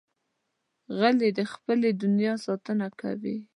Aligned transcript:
غلی، 0.97 1.29
د 1.37 1.39
خپلې 1.53 1.89
دنیا 2.03 2.33
ساتنه 2.45 2.87
کوي. 3.01 3.37